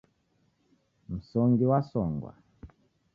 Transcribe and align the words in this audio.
Msongi 1.09 1.65
wasongwa. 1.71 2.33